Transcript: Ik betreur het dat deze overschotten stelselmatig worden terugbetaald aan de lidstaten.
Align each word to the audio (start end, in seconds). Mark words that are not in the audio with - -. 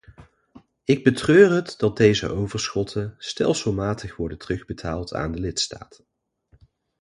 Ik 0.83 1.03
betreur 1.03 1.51
het 1.51 1.75
dat 1.79 1.97
deze 1.97 2.29
overschotten 2.29 3.15
stelselmatig 3.17 4.15
worden 4.15 4.37
terugbetaald 4.37 5.13
aan 5.13 5.31
de 5.31 5.39
lidstaten. 5.39 6.05